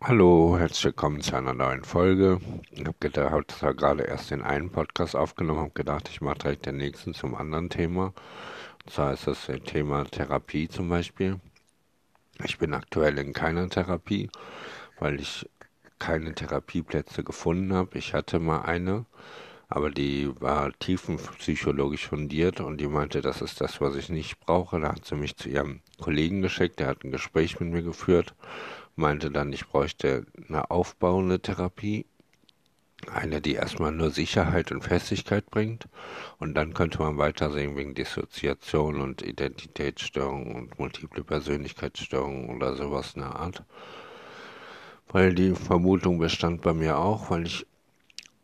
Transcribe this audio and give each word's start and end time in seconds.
Hallo, 0.00 0.56
herzlich 0.56 0.84
willkommen 0.84 1.20
zu 1.22 1.34
einer 1.34 1.54
neuen 1.54 1.82
Folge. 1.82 2.38
Ich 2.70 2.84
habe 2.86 2.94
gedacht, 3.00 3.32
heute 3.32 3.74
gerade 3.74 4.04
erst 4.04 4.30
den 4.30 4.42
einen 4.42 4.70
Podcast 4.70 5.16
aufgenommen, 5.16 5.58
habe 5.58 5.70
gedacht, 5.70 6.08
ich 6.08 6.20
mache 6.20 6.38
direkt 6.38 6.66
den 6.66 6.76
nächsten 6.76 7.14
zum 7.14 7.34
anderen 7.34 7.68
Thema. 7.68 8.14
Und 8.84 8.92
zwar 8.92 9.12
ist 9.12 9.26
das 9.26 9.50
Thema 9.64 10.04
Therapie 10.04 10.68
zum 10.68 10.88
Beispiel. 10.88 11.40
Ich 12.44 12.58
bin 12.58 12.74
aktuell 12.74 13.18
in 13.18 13.32
keiner 13.32 13.68
Therapie, 13.68 14.30
weil 15.00 15.20
ich 15.20 15.50
keine 15.98 16.32
Therapieplätze 16.32 17.24
gefunden 17.24 17.74
habe. 17.74 17.98
Ich 17.98 18.14
hatte 18.14 18.38
mal 18.38 18.62
eine, 18.62 19.04
aber 19.68 19.90
die 19.90 20.30
war 20.40 20.70
tiefenpsychologisch 20.78 22.06
fundiert 22.06 22.60
und 22.60 22.80
die 22.80 22.86
meinte, 22.86 23.20
das 23.20 23.42
ist 23.42 23.60
das, 23.60 23.80
was 23.80 23.96
ich 23.96 24.10
nicht 24.10 24.38
brauche. 24.38 24.78
Da 24.78 24.92
hat 24.92 25.04
sie 25.04 25.16
mich 25.16 25.36
zu 25.36 25.48
ihrem 25.48 25.80
Kollegen 26.00 26.40
geschickt, 26.40 26.78
der 26.78 26.86
hat 26.86 27.02
ein 27.02 27.10
Gespräch 27.10 27.58
mit 27.58 27.70
mir 27.70 27.82
geführt 27.82 28.36
meinte 28.98 29.30
dann, 29.30 29.52
ich 29.52 29.66
bräuchte 29.66 30.26
eine 30.48 30.70
aufbauende 30.70 31.40
Therapie, 31.40 32.04
eine, 33.12 33.40
die 33.40 33.54
erstmal 33.54 33.92
nur 33.92 34.10
Sicherheit 34.10 34.72
und 34.72 34.82
Festigkeit 34.82 35.46
bringt 35.50 35.88
und 36.38 36.54
dann 36.54 36.74
könnte 36.74 36.98
man 36.98 37.16
weitersehen 37.16 37.76
wegen 37.76 37.94
Dissoziation 37.94 39.00
und 39.00 39.22
Identitätsstörung 39.22 40.54
und 40.54 40.78
multiple 40.78 41.22
Persönlichkeitsstörungen 41.22 42.50
oder 42.56 42.74
sowas 42.74 43.12
in 43.14 43.22
der 43.22 43.36
Art. 43.36 43.62
Weil 45.10 45.34
die 45.34 45.54
Vermutung 45.54 46.18
bestand 46.18 46.60
bei 46.60 46.74
mir 46.74 46.98
auch, 46.98 47.30
weil 47.30 47.46
ich 47.46 47.66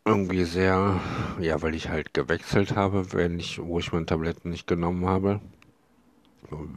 irgendwie 0.05 0.45
sehr, 0.45 0.99
ja, 1.39 1.61
weil 1.61 1.75
ich 1.75 1.89
halt 1.89 2.13
gewechselt 2.13 2.75
habe, 2.75 3.11
wenn 3.13 3.39
ich, 3.39 3.59
wo 3.61 3.79
ich 3.79 3.91
meine 3.91 4.05
Tabletten 4.05 4.51
nicht 4.51 4.67
genommen 4.67 5.05
habe. 5.05 5.41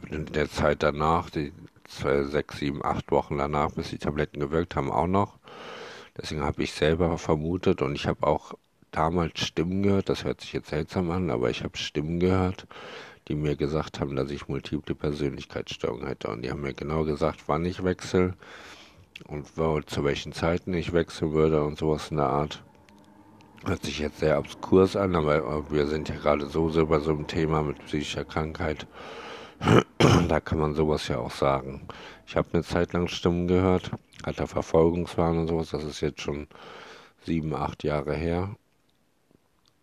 In 0.09 0.25
der 0.25 0.49
Zeit 0.49 0.83
danach, 0.83 1.29
die 1.29 1.53
zwei, 1.89 2.23
sechs, 2.23 2.59
sieben, 2.59 2.83
acht 2.83 3.11
Wochen 3.11 3.37
danach, 3.37 3.71
bis 3.71 3.89
die 3.89 3.97
Tabletten 3.97 4.39
gewirkt 4.39 4.75
haben, 4.75 4.91
auch 4.91 5.07
noch. 5.07 5.37
Deswegen 6.17 6.43
habe 6.43 6.63
ich 6.63 6.73
selber 6.73 7.17
vermutet 7.17 7.81
und 7.81 7.95
ich 7.95 8.07
habe 8.07 8.25
auch 8.25 8.53
damals 8.91 9.39
Stimmen 9.39 9.83
gehört, 9.83 10.09
das 10.09 10.23
hört 10.23 10.41
sich 10.41 10.53
jetzt 10.53 10.69
seltsam 10.69 11.11
an, 11.11 11.29
aber 11.29 11.49
ich 11.49 11.63
habe 11.63 11.77
Stimmen 11.77 12.19
gehört, 12.19 12.67
die 13.27 13.35
mir 13.35 13.55
gesagt 13.55 13.99
haben, 13.99 14.15
dass 14.15 14.31
ich 14.31 14.47
multiple 14.47 14.95
Persönlichkeitsstörungen 14.95 16.07
hätte. 16.07 16.29
Und 16.29 16.41
die 16.43 16.51
haben 16.51 16.61
mir 16.61 16.73
genau 16.73 17.03
gesagt, 17.03 17.43
wann 17.47 17.65
ich 17.65 17.83
wechsle 17.83 18.33
und 19.27 19.47
zu 19.47 20.03
welchen 20.03 20.33
Zeiten 20.33 20.73
ich 20.73 20.93
wechseln 20.93 21.33
würde 21.33 21.63
und 21.63 21.77
sowas 21.77 22.09
in 22.09 22.17
der 22.17 22.27
Art. 22.27 22.63
Hört 23.65 23.83
sich 23.83 23.99
jetzt 23.99 24.19
sehr 24.19 24.39
obskurs 24.39 24.95
an, 24.95 25.15
aber 25.15 25.69
wir 25.69 25.85
sind 25.85 26.07
ja 26.09 26.15
gerade 26.15 26.47
so, 26.47 26.69
so 26.69 26.87
bei 26.87 26.99
so 26.99 27.11
einem 27.11 27.27
Thema 27.27 27.61
mit 27.61 27.77
psychischer 27.85 28.23
Krankheit 28.23 28.87
da 30.27 30.39
kann 30.39 30.59
man 30.59 30.73
sowas 30.73 31.07
ja 31.07 31.17
auch 31.17 31.31
sagen. 31.31 31.87
Ich 32.27 32.35
habe 32.35 32.49
eine 32.53 32.63
Zeit 32.63 32.93
lang 32.93 33.07
Stimmen 33.07 33.47
gehört, 33.47 33.91
hatte 34.25 34.47
Verfolgungswahn 34.47 35.37
und 35.37 35.47
sowas, 35.47 35.69
das 35.69 35.83
ist 35.83 36.01
jetzt 36.01 36.21
schon 36.21 36.47
sieben, 37.25 37.53
acht 37.53 37.83
Jahre 37.83 38.15
her. 38.15 38.55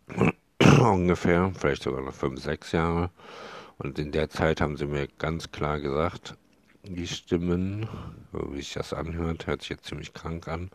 Ungefähr, 0.81 1.51
vielleicht 1.57 1.83
sogar 1.83 2.01
noch 2.01 2.13
fünf, 2.13 2.41
sechs 2.41 2.71
Jahre. 2.71 3.09
Und 3.77 3.99
in 3.99 4.11
der 4.11 4.29
Zeit 4.29 4.61
haben 4.61 4.77
sie 4.77 4.85
mir 4.85 5.07
ganz 5.19 5.51
klar 5.51 5.79
gesagt, 5.79 6.35
die 6.83 7.07
Stimmen, 7.07 7.87
wie 8.31 8.57
sich 8.57 8.73
das 8.73 8.93
anhört, 8.93 9.45
hört 9.45 9.61
sich 9.61 9.69
jetzt 9.69 9.85
ziemlich 9.85 10.13
krank 10.13 10.47
an. 10.47 10.71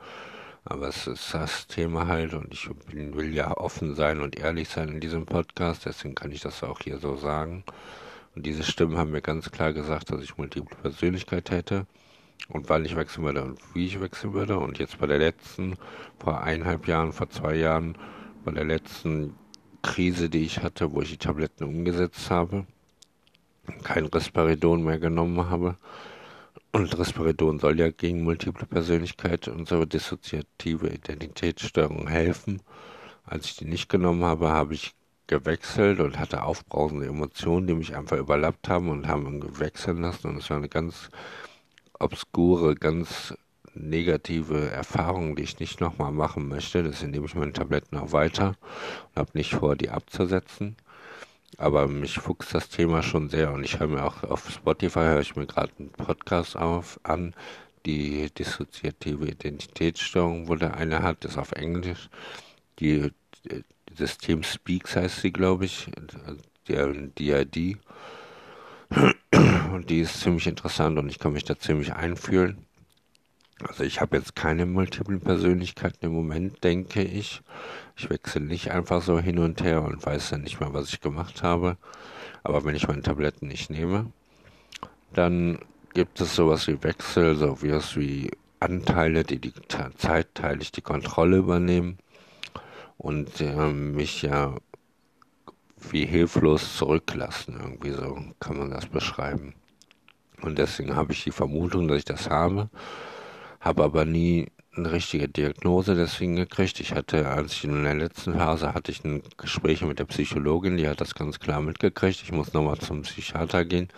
Aber 0.65 0.89
es 0.89 1.09
ist 1.09 1.35
das 1.35 1.67
Thema 1.67 2.07
halt 2.07 2.35
und 2.35 2.53
ich 2.53 2.71
will 2.87 3.35
ja 3.35 3.57
offen 3.57 3.97
sein 3.97 4.21
und 4.21 4.39
ehrlich 4.39 4.69
sein 4.69 4.89
in 4.89 5.01
diesem 5.01 5.27
Podcast, 5.27 5.87
deswegen 5.87 6.15
kann 6.15 6.31
ich 6.31 6.41
das 6.41 6.63
auch 6.63 6.79
hier 6.79 6.99
so 6.99 7.17
sagen. 7.17 7.65
Und 8.35 8.47
diese 8.47 8.63
Stimmen 8.63 8.97
haben 8.97 9.11
mir 9.11 9.21
ganz 9.21 9.51
klar 9.51 9.73
gesagt, 9.73 10.11
dass 10.11 10.23
ich 10.23 10.39
multiple 10.39 10.77
Persönlichkeit 10.81 11.51
hätte 11.51 11.87
und 12.49 12.69
wann 12.69 12.85
ich 12.85 12.97
wechseln 12.97 13.25
würde 13.25 13.43
und 13.43 13.59
wie 13.75 13.87
ich 13.87 14.01
wechseln 14.01 14.33
würde. 14.33 14.59
Und 14.59 14.79
jetzt 14.79 14.99
bei 14.99 15.07
der 15.07 15.19
letzten, 15.19 15.77
vor 16.19 16.43
eineinhalb 16.43 16.89
Jahren, 16.89 17.13
vor 17.13 17.29
zwei 17.29 17.57
Jahren, 17.57 17.97
bei 18.45 18.53
der 18.53 18.65
letzten 18.65 19.35
Krise, 19.83 20.31
die 20.31 20.45
ich 20.45 20.63
hatte, 20.63 20.93
wo 20.93 21.03
ich 21.03 21.11
die 21.11 21.17
Tabletten 21.19 21.65
umgesetzt 21.65 22.31
habe, 22.31 22.67
kein 23.83 24.07
Risperidon 24.07 24.85
mehr 24.85 24.99
genommen 24.99 25.51
habe. 25.51 25.77
Und 26.73 26.99
Risperidon 26.99 27.59
soll 27.59 27.79
ja 27.79 27.91
gegen 27.91 28.23
multiple 28.23 28.67
Persönlichkeit 28.67 29.47
und 29.49 29.69
so 29.69 29.85
dissoziative 29.85 30.89
Identitätsstörungen 30.89 32.09
helfen. 32.09 32.63
Als 33.25 33.47
ich 33.47 33.57
die 33.57 33.67
nicht 33.67 33.89
genommen 33.89 34.25
habe, 34.25 34.49
habe 34.49 34.75
ich 34.75 34.95
gewechselt 35.33 35.99
und 36.01 36.19
hatte 36.19 36.43
aufbrausende 36.43 37.07
Emotionen, 37.07 37.67
die 37.67 37.75
mich 37.75 37.97
einfach 37.97 38.19
überlappt 38.19 38.69
haben 38.69 38.91
und 38.91 39.09
haben 39.09 39.27
ihn 39.27 39.59
wechseln 39.59 40.03
lassen. 40.03 40.29
Und 40.29 40.37
es 40.39 40.51
war 40.51 40.59
eine 40.59 40.69
ganz 40.69 41.09
obskure, 41.99 42.75
ganz 42.75 43.35
negative 43.75 44.71
Erfahrung, 44.71 45.35
die 45.35 45.45
ich 45.45 45.59
nicht 45.59 45.81
nochmal 45.81 46.13
machen 46.13 46.49
möchte. 46.49 46.83
Deswegen 46.83 47.13
nehme 47.13 47.27
ich 47.27 47.35
meine 47.35 47.55
Tabletten 47.55 47.97
auch 47.97 48.13
weiter 48.13 48.57
und 49.09 49.17
habe 49.17 49.31
nicht 49.33 49.55
vor, 49.55 49.75
die 49.75 49.89
abzusetzen. 49.89 50.77
Aber 51.57 51.89
mich 51.89 52.19
fuchst 52.19 52.55
das 52.55 52.69
Thema 52.69 53.03
schon 53.03 53.31
sehr 53.31 53.53
und 53.53 53.65
ich 53.65 53.79
höre 53.81 53.89
mir 53.89 54.05
auch 54.05 54.23
auf 54.25 54.51
Spotify, 54.51 55.01
höre 55.01 55.21
ich 55.21 55.37
mir 55.37 55.47
gerade 55.47 55.73
einen 55.79 55.91
Podcast 55.91 56.57
auf, 56.57 57.01
an, 57.05 57.35
die 57.87 58.31
dissoziative 58.31 59.29
Identitätsstörung, 59.29 60.49
wo 60.49 60.55
der 60.55 60.77
eine 60.77 61.03
hat, 61.03 61.25
ist 61.25 61.39
auf 61.39 61.53
Englisch. 61.53 62.11
Die 62.79 63.11
System 63.97 64.43
Speaks 64.43 64.97
heißt 64.97 65.21
sie, 65.21 65.33
glaube 65.33 65.65
ich, 65.65 65.91
der 66.69 66.93
DID. 66.93 67.79
Und 69.73 69.89
die 69.89 70.01
ist 70.01 70.21
ziemlich 70.21 70.47
interessant 70.47 70.99
und 70.99 71.09
ich 71.09 71.19
kann 71.19 71.33
mich 71.33 71.45
da 71.45 71.59
ziemlich 71.59 71.95
einfühlen. 71.95 72.67
Also 73.67 73.85
ich 73.85 74.01
habe 74.01 74.17
jetzt 74.17 74.35
keine 74.35 74.67
multiplen 74.67 75.21
Persönlichkeiten 75.21 76.07
im 76.07 76.13
Moment, 76.13 76.63
denke 76.65 77.03
ich. 77.03 77.43
Ich 77.97 78.11
wechsle 78.11 78.41
nicht 78.41 78.73
einfach 78.73 79.03
so 79.03 79.19
hin 79.19 79.39
und 79.39 79.63
her 79.63 79.83
und 79.83 80.05
weiß 80.05 80.31
dann 80.31 80.43
nicht 80.43 80.61
mehr, 80.61 80.75
was 80.75 80.93
ich 80.93 81.01
gemacht 81.01 81.43
habe. 81.43 81.77
Aber 82.43 82.65
wenn 82.65 82.75
ich 82.75 82.89
meine 82.89 83.03
Tabletten 83.03 83.47
nicht 83.47 83.71
nehme, 83.71 84.07
dann 85.13 85.59
gibt 85.95 86.21
es 86.21 86.35
sowas 86.35 86.67
wie 86.67 86.83
Wechsel, 86.83 87.37
so 87.37 87.63
wie 87.63 88.31
Anteile, 88.59 89.25
die 89.25 89.39
die 89.39 89.53
zeitteilig 89.97 90.73
die 90.73 90.83
Kontrolle 90.83 91.37
übernehmen 91.37 91.99
und 93.03 93.41
äh, 93.41 93.73
mich 93.73 94.23
ja 94.23 94.55
wie 95.91 96.07
hilflos 96.07 96.77
zurücklassen. 96.77 97.59
Irgendwie 97.61 97.91
so 97.91 98.17
kann 98.39 98.57
man 98.57 98.71
das 98.71 98.87
beschreiben. 98.87 99.55
Und 100.41 100.57
deswegen 100.59 100.95
habe 100.95 101.13
ich 101.13 101.25
die 101.25 101.33
Vermutung, 101.33 101.89
dass 101.89 101.99
ich 101.99 102.05
das 102.05 102.31
habe, 102.31 102.71
habe 103.61 103.83
aber 103.83 104.05
nie 104.05 104.47
eine 104.75 104.93
richtige 104.93 105.29
Diagnose 105.29 105.97
deswegen 105.97 106.37
gekriegt. 106.37 106.79
Ich 106.79 106.93
hatte, 106.93 107.29
als 107.29 107.53
ich 107.55 107.65
in 107.65 107.83
der 107.83 107.95
letzten 107.95 108.35
Phase 108.35 108.73
hatte 108.73 108.93
ich 108.93 109.05
ein 109.05 109.23
Gespräch 109.37 109.83
mit 109.83 109.99
der 109.99 110.05
Psychologin, 110.05 110.77
die 110.77 110.89
hat 110.89 111.01
das 111.01 111.17
ganz 111.17 111.41
klar 111.41 111.61
mitgekriegt. 111.61 112.23
Ich 112.23 112.33
muss 112.33 112.53
nochmal 112.53 112.79
zum 112.79 113.03
Psychiater 113.03 113.65
gehen. 113.65 113.89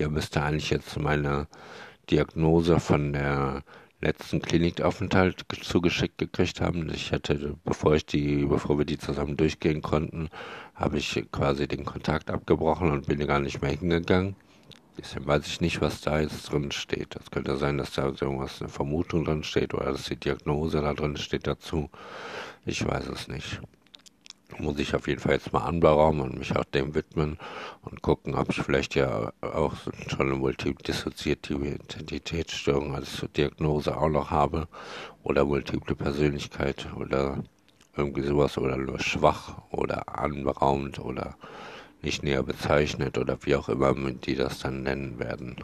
Der 0.00 0.08
müsste 0.08 0.42
eigentlich 0.42 0.70
jetzt 0.70 0.98
meine 0.98 1.48
Diagnose 2.10 2.80
von 2.80 3.12
der 3.12 3.62
letzten 4.00 4.40
Klinikaufenthalt 4.40 5.44
zugeschickt 5.62 6.18
gekriegt 6.18 6.60
haben. 6.60 6.88
Ich 6.90 7.12
hatte, 7.12 7.56
bevor 7.64 7.94
ich 7.94 8.06
die, 8.06 8.44
bevor 8.44 8.78
wir 8.78 8.84
die 8.84 8.98
zusammen 8.98 9.36
durchgehen 9.36 9.82
konnten, 9.82 10.28
habe 10.74 10.98
ich 10.98 11.24
quasi 11.32 11.66
den 11.66 11.84
Kontakt 11.84 12.30
abgebrochen 12.30 12.90
und 12.90 13.06
bin 13.06 13.26
gar 13.26 13.40
nicht 13.40 13.60
mehr 13.60 13.72
hingegangen. 13.72 14.36
Deswegen 14.96 15.26
weiß 15.26 15.46
ich 15.46 15.60
nicht, 15.60 15.80
was 15.80 16.00
da 16.00 16.20
jetzt 16.20 16.50
drin 16.50 16.72
steht. 16.72 17.16
Es 17.16 17.30
könnte 17.30 17.56
sein, 17.56 17.78
dass 17.78 17.92
da 17.92 18.06
irgendwas, 18.06 18.60
eine 18.60 18.68
Vermutung 18.68 19.24
drin 19.24 19.44
steht 19.44 19.74
oder 19.74 19.92
dass 19.92 20.04
die 20.04 20.16
Diagnose 20.16 20.80
da 20.80 20.92
drin 20.94 21.16
steht 21.16 21.46
dazu. 21.46 21.88
Ich 22.66 22.84
weiß 22.84 23.06
es 23.08 23.28
nicht 23.28 23.60
muss 24.56 24.78
ich 24.78 24.94
auf 24.94 25.06
jeden 25.06 25.20
Fall 25.20 25.34
jetzt 25.34 25.52
mal 25.52 25.64
anberaumen 25.64 26.22
und 26.22 26.38
mich 26.38 26.56
auch 26.56 26.64
dem 26.64 26.94
widmen 26.94 27.38
und 27.82 28.02
gucken, 28.02 28.34
ob 28.34 28.50
ich 28.50 28.56
vielleicht 28.56 28.94
ja 28.94 29.32
auch 29.40 29.74
schon 30.08 30.26
eine 30.28 30.34
multiple 30.34 30.82
dissoziative 30.82 31.68
Identitätsstörung 31.68 32.94
als 32.94 33.24
Diagnose 33.36 33.96
auch 33.96 34.08
noch 34.08 34.30
habe 34.30 34.68
oder 35.22 35.44
multiple 35.44 35.94
Persönlichkeit 35.94 36.88
oder 36.96 37.44
irgendwie 37.96 38.22
sowas 38.22 38.56
oder 38.56 38.76
nur 38.76 39.00
schwach 39.00 39.60
oder 39.70 40.18
anberaumt 40.18 40.98
oder 40.98 41.36
nicht 42.00 42.22
näher 42.22 42.42
bezeichnet 42.42 43.18
oder 43.18 43.38
wie 43.42 43.56
auch 43.56 43.68
immer 43.68 43.94
die 43.94 44.34
das 44.34 44.60
dann 44.60 44.82
nennen 44.82 45.18
werden. 45.18 45.56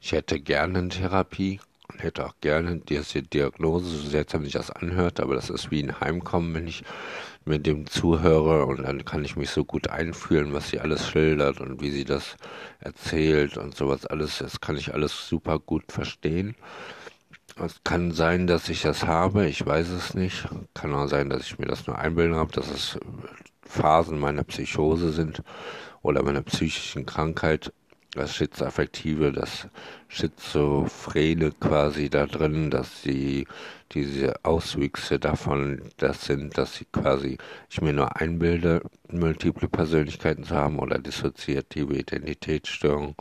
Ich 0.00 0.12
hätte 0.12 0.40
gerne 0.40 0.78
eine 0.78 0.88
Therapie, 0.88 1.60
und 1.96 2.02
hätte 2.02 2.26
auch 2.26 2.34
gerne 2.42 2.76
diese 2.76 3.22
Diagnose, 3.22 3.86
so 3.86 4.08
seltsam 4.08 4.44
sich 4.44 4.52
das 4.52 4.70
anhört, 4.70 5.18
aber 5.18 5.34
das 5.34 5.48
ist 5.48 5.70
wie 5.70 5.82
ein 5.82 5.98
Heimkommen, 5.98 6.52
wenn 6.52 6.66
ich 6.66 6.84
mit 7.46 7.66
dem 7.66 7.86
zuhöre 7.86 8.66
und 8.66 8.82
dann 8.82 9.06
kann 9.06 9.24
ich 9.24 9.36
mich 9.36 9.48
so 9.48 9.64
gut 9.64 9.88
einfühlen, 9.88 10.52
was 10.52 10.68
sie 10.68 10.78
alles 10.78 11.08
schildert 11.08 11.58
und 11.60 11.80
wie 11.80 11.90
sie 11.90 12.04
das 12.04 12.36
erzählt 12.80 13.56
und 13.56 13.74
sowas 13.74 14.04
alles, 14.04 14.38
das 14.38 14.60
kann 14.60 14.76
ich 14.76 14.92
alles 14.92 15.26
super 15.26 15.58
gut 15.58 15.90
verstehen. 15.90 16.54
Es 17.58 17.82
kann 17.82 18.10
sein, 18.10 18.46
dass 18.46 18.68
ich 18.68 18.82
das 18.82 19.06
habe, 19.06 19.46
ich 19.46 19.64
weiß 19.64 19.88
es 19.88 20.12
nicht. 20.12 20.46
Kann 20.74 20.92
auch 20.92 21.06
sein, 21.06 21.30
dass 21.30 21.46
ich 21.46 21.58
mir 21.58 21.66
das 21.66 21.86
nur 21.86 21.98
einbilden 21.98 22.36
habe, 22.36 22.52
dass 22.52 22.70
es 22.70 22.98
Phasen 23.62 24.18
meiner 24.18 24.44
Psychose 24.44 25.12
sind 25.12 25.42
oder 26.02 26.22
meiner 26.22 26.42
psychischen 26.42 27.06
Krankheit 27.06 27.72
das 28.16 28.34
Schizoaffektive, 28.34 29.32
das 29.32 29.68
Schizophrene 30.08 31.52
quasi 31.52 32.10
da 32.10 32.26
drin, 32.26 32.70
dass 32.70 33.02
sie 33.02 33.46
diese 33.92 34.34
Auswüchse 34.44 35.18
davon, 35.18 35.82
das 35.98 36.24
sind, 36.24 36.58
dass 36.58 36.74
sie 36.74 36.86
quasi, 36.86 37.38
ich 37.70 37.80
mir 37.80 37.92
nur 37.92 38.16
einbilde, 38.16 38.82
multiple 39.10 39.68
Persönlichkeiten 39.68 40.44
zu 40.44 40.56
haben 40.56 40.78
oder 40.78 40.98
dissoziative 40.98 41.96
Identitätsstörung. 41.96 43.14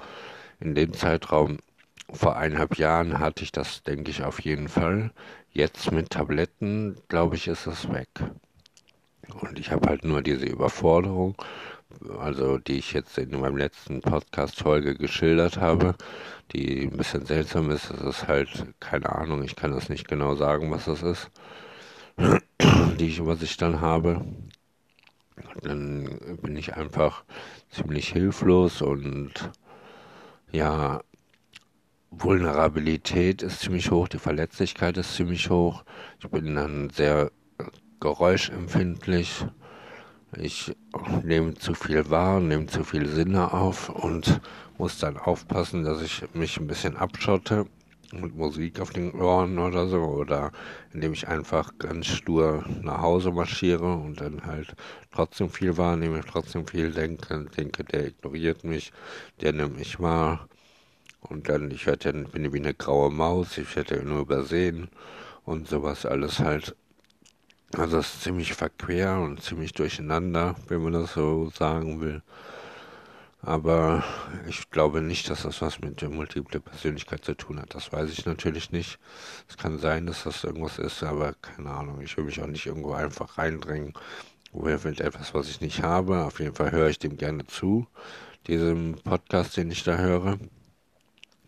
In 0.59 0.73
dem 0.73 0.93
Zeitraum 0.93 1.57
vor 2.11 2.37
eineinhalb 2.37 2.77
Jahren 2.77 3.19
hatte 3.19 3.43
ich 3.43 3.51
das, 3.51 3.83
denke 3.83 4.11
ich, 4.11 4.23
auf 4.23 4.39
jeden 4.41 4.69
Fall. 4.69 5.11
Jetzt 5.51 5.91
mit 5.91 6.09
Tabletten, 6.09 6.97
glaube 7.07 7.35
ich, 7.35 7.47
ist 7.47 7.67
es 7.67 7.91
weg. 7.91 8.09
Und 9.41 9.59
ich 9.59 9.71
habe 9.71 9.89
halt 9.89 10.03
nur 10.03 10.21
diese 10.21 10.45
Überforderung 10.45 11.35
also 12.19 12.57
die 12.57 12.77
ich 12.77 12.93
jetzt 12.93 13.17
in 13.17 13.39
meinem 13.39 13.57
letzten 13.57 14.01
Podcast-Folge 14.01 14.95
geschildert 14.95 15.57
habe, 15.57 15.95
die 16.53 16.83
ein 16.83 16.97
bisschen 16.97 17.25
seltsam 17.25 17.69
ist. 17.71 17.91
Es 17.91 18.01
ist 18.01 18.27
halt, 18.27 18.65
keine 18.79 19.09
Ahnung, 19.09 19.43
ich 19.43 19.55
kann 19.55 19.71
das 19.71 19.89
nicht 19.89 20.07
genau 20.07 20.35
sagen, 20.35 20.71
was 20.71 20.85
das 20.85 21.01
ist, 21.03 21.31
die 22.99 23.07
ich 23.07 23.19
über 23.19 23.35
sich 23.35 23.57
dann 23.57 23.81
habe. 23.81 24.25
Dann 25.61 26.37
bin 26.41 26.55
ich 26.55 26.75
einfach 26.75 27.23
ziemlich 27.69 28.09
hilflos 28.09 28.81
und 28.81 29.33
ja, 30.51 31.01
Vulnerabilität 32.11 33.41
ist 33.41 33.59
ziemlich 33.59 33.91
hoch, 33.91 34.07
die 34.07 34.19
Verletzlichkeit 34.19 34.97
ist 34.97 35.15
ziemlich 35.15 35.49
hoch. 35.49 35.83
Ich 36.19 36.29
bin 36.29 36.55
dann 36.55 36.89
sehr 36.89 37.31
geräuschempfindlich 37.99 39.45
ich 40.37 40.75
nehme 41.23 41.55
zu 41.55 41.73
viel 41.73 42.09
wahr, 42.09 42.39
nehme 42.39 42.67
zu 42.67 42.83
viel 42.83 43.07
Sinne 43.07 43.53
auf 43.53 43.89
und 43.89 44.41
muss 44.77 44.99
dann 44.99 45.17
aufpassen, 45.17 45.83
dass 45.83 46.01
ich 46.01 46.23
mich 46.33 46.57
ein 46.57 46.67
bisschen 46.67 46.97
abschotte 46.97 47.65
mit 48.11 48.35
Musik 48.35 48.79
auf 48.79 48.91
den 48.91 49.13
Ohren 49.13 49.57
oder 49.57 49.87
so 49.87 50.01
oder 50.01 50.51
indem 50.93 51.13
ich 51.13 51.27
einfach 51.27 51.77
ganz 51.79 52.07
stur 52.07 52.63
nach 52.81 53.01
Hause 53.01 53.31
marschiere 53.31 53.93
und 53.93 54.21
dann 54.21 54.45
halt 54.45 54.75
trotzdem 55.11 55.49
viel 55.49 55.77
wahrnehme, 55.77 56.21
trotzdem 56.21 56.67
viel 56.67 56.91
denke, 56.91 57.45
denke, 57.57 57.83
der 57.83 58.07
ignoriert 58.07 58.63
mich, 58.63 58.91
der 59.41 59.53
nimmt 59.53 59.77
mich 59.77 59.99
wahr 59.99 60.47
und 61.21 61.49
dann 61.49 61.71
ich 61.71 61.85
werde 61.85 62.11
dann 62.11 62.31
bin 62.31 62.45
ich 62.45 62.53
wie 62.53 62.59
eine 62.59 62.73
graue 62.73 63.11
Maus, 63.11 63.57
ich 63.57 63.75
werde 63.75 64.03
nur 64.03 64.21
übersehen 64.21 64.89
und 65.43 65.67
sowas 65.67 66.05
alles 66.05 66.39
halt 66.39 66.75
also 67.77 67.97
es 67.97 68.13
ist 68.13 68.23
ziemlich 68.23 68.53
verquer 68.53 69.19
und 69.19 69.41
ziemlich 69.41 69.73
durcheinander, 69.73 70.55
wenn 70.67 70.83
man 70.83 70.93
das 70.93 71.13
so 71.13 71.49
sagen 71.49 72.01
will. 72.01 72.21
Aber 73.41 74.03
ich 74.47 74.71
glaube 74.71 75.01
nicht, 75.01 75.29
dass 75.29 75.43
das 75.43 75.61
was 75.61 75.79
mit 75.79 76.01
der 76.01 76.09
multiple 76.09 76.59
Persönlichkeit 76.59 77.23
zu 77.23 77.35
tun 77.35 77.61
hat. 77.61 77.75
Das 77.75 77.93
weiß 77.93 78.09
ich 78.11 78.25
natürlich 78.25 78.71
nicht. 78.71 78.97
Es 79.47 79.57
kann 79.57 79.77
sein, 79.77 80.07
dass 80.07 80.23
das 80.23 80.43
irgendwas 80.43 80.79
ist, 80.79 81.03
aber 81.03 81.33
keine 81.33 81.69
Ahnung. 81.69 82.01
Ich 82.01 82.17
will 82.17 82.23
mich 82.23 82.41
auch 82.41 82.47
nicht 82.47 82.65
irgendwo 82.65 82.93
einfach 82.93 83.37
reindrängen 83.37 83.93
mit 84.51 85.01
etwas, 85.01 85.33
was 85.33 85.49
ich 85.49 85.61
nicht 85.61 85.83
habe. 85.83 86.23
Auf 86.23 86.39
jeden 86.39 86.55
Fall 86.55 86.71
höre 86.71 86.89
ich 86.89 86.97
dem 86.97 87.17
gerne 87.17 87.45
zu, 87.45 87.87
diesem 88.47 88.95
Podcast, 89.03 89.57
den 89.57 89.69
ich 89.69 89.83
da 89.83 89.97
höre, 89.97 90.39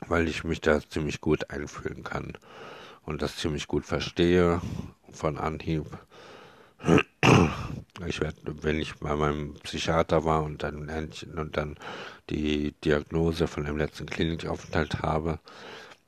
weil 0.08 0.28
ich 0.28 0.44
mich 0.44 0.62
da 0.62 0.82
ziemlich 0.82 1.22
gut 1.22 1.50
einfühlen 1.50 2.04
kann 2.04 2.34
und 3.06 3.22
das 3.22 3.38
ziemlich 3.38 3.68
gut 3.68 3.86
verstehe 3.86 4.62
von 5.14 5.38
Anhieb. 5.38 5.86
Ich 8.08 8.22
werde, 8.22 8.64
wenn 8.64 8.80
ich 8.80 8.96
bei 8.96 9.16
meinem 9.16 9.56
Psychiater 9.56 10.24
war 10.24 10.44
und 10.44 10.64
dann 10.64 10.88
und 11.36 11.58
dann 11.58 11.76
die 12.30 12.74
Diagnose 12.84 13.48
von 13.48 13.66
dem 13.66 13.78
letzten 13.78 14.06
Klinikaufenthalt 14.06 15.02
habe, 15.02 15.40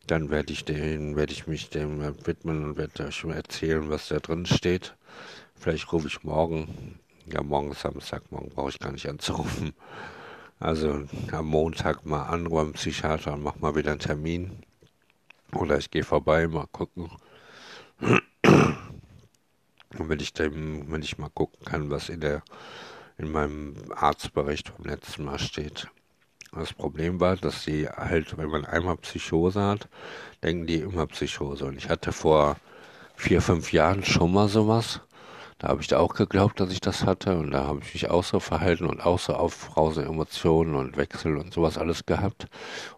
dann 0.07 0.30
werde 0.30 0.54
ich 0.54 0.66
den, 0.66 1.18
ich 1.18 1.48
mich 1.48 1.69
dem 1.69 2.01
widmen 2.25 2.63
und 2.63 2.77
werde 2.77 3.06
euch 3.06 3.24
erzählen, 3.25 3.89
was 3.89 4.07
da 4.07 4.19
drin 4.19 4.45
steht. 4.45 4.95
Vielleicht 5.56 5.92
rufe 5.92 6.07
ich 6.07 6.24
morgen, 6.24 7.00
ja 7.25 7.44
morgen 7.44 7.71
ist 7.71 7.81
Samstag, 7.81 8.31
morgen 8.31 8.50
brauche 8.50 8.69
ich 8.69 8.80
gar 8.80 8.92
nicht 8.92 9.10
anzurufen. 9.10 9.74
Also 10.60 11.04
am 11.31 11.45
Montag 11.48 12.06
mal 12.06 12.24
an 12.24 12.50
beim 12.50 12.74
Psychiater 12.74 13.33
und 13.33 13.44
mach 13.44 13.60
mal 13.60 13.75
wieder 13.75 13.92
einen 13.92 14.00
Termin. 14.00 14.63
Oder 15.54 15.77
ich 15.77 15.89
gehe 15.89 16.04
vorbei, 16.04 16.48
mal 16.48 16.68
gucken. 16.71 17.10
Und 19.98 20.10
wenn 20.10 20.20
ich 20.20 20.34
dem, 20.34 20.92
wenn 20.92 21.02
ich 21.02 21.18
mal 21.18 21.30
gucken 21.30 21.66
kann, 21.66 21.90
was 21.90 22.10
in 22.10 22.22
der 22.22 22.44
in 23.20 23.32
meinem 23.32 23.76
Arztbericht 23.94 24.70
vom 24.70 24.86
letzten 24.86 25.26
Mal 25.26 25.40
steht. 25.40 25.88
Das 26.54 26.74
Problem 26.74 27.20
war, 27.20 27.36
dass 27.36 27.64
sie 27.64 27.88
halt, 27.88 28.38
wenn 28.38 28.50
man 28.50 28.66
einmal 28.66 28.98
Psychose 28.98 29.62
hat, 29.62 29.90
denken 30.42 30.66
die 30.66 30.78
immer 30.78 31.06
Psychose. 31.06 31.66
Und 31.66 31.78
ich 31.78 31.90
hatte 31.90 32.12
vor 32.12 32.56
vier, 33.16 33.42
fünf 33.42 33.72
Jahren 33.74 34.04
schon 34.04 34.34
mal 34.34 34.48
sowas. 34.48 35.02
Da 35.60 35.68
habe 35.68 35.82
ich 35.82 35.88
da 35.88 36.00
auch 36.00 36.16
geglaubt, 36.16 36.60
dass 36.60 36.72
ich 36.72 36.80
das 36.80 37.04
hatte. 37.04 37.38
Und 37.38 37.52
da 37.52 37.66
habe 37.66 37.82
ich 37.84 37.94
mich 37.94 38.10
auch 38.10 38.24
so 38.24 38.40
verhalten 38.40 38.86
und 38.86 39.06
auch 39.06 39.20
so 39.20 39.34
aufbrausende 39.34 40.10
Emotionen 40.10 40.74
und 40.76 40.96
Wechsel 40.98 41.38
und 41.38 41.54
sowas 41.54 41.78
alles 41.78 42.06
gehabt. 42.06 42.48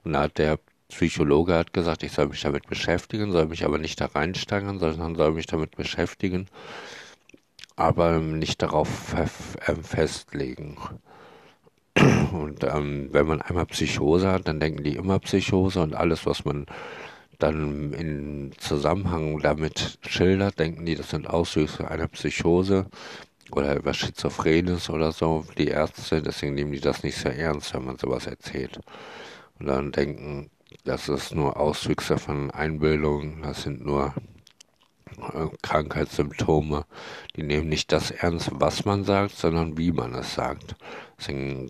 Und 0.03 0.13
da 0.13 0.21
hat 0.21 0.37
der 0.37 0.59
Psychologe 0.91 1.55
hat 1.55 1.73
gesagt, 1.73 2.03
ich 2.03 2.11
soll 2.11 2.27
mich 2.27 2.41
damit 2.41 2.67
beschäftigen, 2.67 3.31
soll 3.31 3.47
mich 3.47 3.65
aber 3.65 3.77
nicht 3.77 3.99
da 3.99 4.05
reinsteigern, 4.05 4.79
sondern 4.79 5.15
soll 5.15 5.31
mich 5.31 5.47
damit 5.47 5.75
beschäftigen, 5.75 6.47
aber 7.75 8.19
nicht 8.19 8.61
darauf 8.61 9.15
ähm, 9.67 9.83
festlegen. 9.83 10.77
Und 12.31 12.63
ähm, 12.63 13.09
wenn 13.11 13.27
man 13.27 13.41
einmal 13.41 13.65
Psychose 13.65 14.31
hat, 14.31 14.47
dann 14.47 14.59
denken 14.59 14.83
die 14.83 14.95
immer 14.95 15.19
Psychose 15.19 15.81
und 15.81 15.95
alles, 15.95 16.25
was 16.25 16.45
man 16.45 16.65
dann 17.39 17.93
in 17.93 18.51
Zusammenhang 18.57 19.39
damit 19.39 19.99
schildert, 20.07 20.59
denken 20.59 20.85
die, 20.85 20.95
das 20.95 21.09
sind 21.09 21.27
Auswüchse 21.27 21.89
einer 21.89 22.07
Psychose 22.07 22.85
oder 23.51 23.75
etwas 23.75 23.97
Schizophrenes 23.97 24.89
oder 24.89 25.11
so, 25.11 25.45
die 25.57 25.67
Ärzte, 25.67 26.21
deswegen 26.21 26.53
nehmen 26.53 26.71
die 26.71 26.79
das 26.79 27.03
nicht 27.03 27.17
sehr 27.17 27.35
ernst, 27.37 27.73
wenn 27.73 27.85
man 27.85 27.97
sowas 27.97 28.27
erzählt. 28.27 28.79
Und 29.59 29.67
dann 29.67 29.91
denken, 29.91 30.49
das 30.83 31.09
ist 31.09 31.35
nur 31.35 31.57
Auswüchse 31.57 32.17
von 32.17 32.51
Einbildung, 32.51 33.41
das 33.43 33.63
sind 33.63 33.85
nur 33.85 34.13
äh, 35.17 35.47
Krankheitssymptome. 35.61 36.85
Die 37.35 37.43
nehmen 37.43 37.69
nicht 37.69 37.91
das 37.91 38.11
ernst, 38.11 38.49
was 38.53 38.85
man 38.85 39.03
sagt, 39.03 39.35
sondern 39.35 39.77
wie 39.77 39.91
man 39.91 40.15
es 40.15 40.33
sagt. 40.33 40.75
Deswegen 41.17 41.69